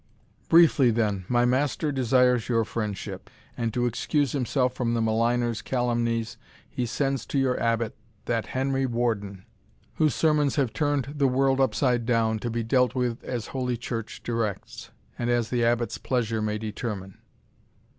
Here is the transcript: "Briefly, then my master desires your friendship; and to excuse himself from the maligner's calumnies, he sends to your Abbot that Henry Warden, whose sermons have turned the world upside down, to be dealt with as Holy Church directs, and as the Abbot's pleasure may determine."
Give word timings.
"Briefly, 0.49 0.89
then 0.89 1.25
my 1.27 1.45
master 1.45 1.91
desires 1.91 2.49
your 2.49 2.65
friendship; 2.65 3.29
and 3.55 3.71
to 3.75 3.85
excuse 3.85 4.31
himself 4.31 4.73
from 4.73 4.95
the 4.95 4.99
maligner's 4.99 5.61
calumnies, 5.61 6.37
he 6.67 6.87
sends 6.87 7.23
to 7.27 7.37
your 7.37 7.59
Abbot 7.59 7.95
that 8.25 8.47
Henry 8.57 8.87
Warden, 8.87 9.45
whose 9.97 10.15
sermons 10.15 10.55
have 10.55 10.73
turned 10.73 11.13
the 11.17 11.27
world 11.27 11.61
upside 11.61 12.07
down, 12.07 12.39
to 12.39 12.49
be 12.49 12.63
dealt 12.63 12.95
with 12.95 13.23
as 13.23 13.45
Holy 13.49 13.77
Church 13.77 14.23
directs, 14.23 14.89
and 15.19 15.29
as 15.29 15.51
the 15.51 15.63
Abbot's 15.63 15.99
pleasure 15.99 16.41
may 16.41 16.57
determine." 16.57 17.19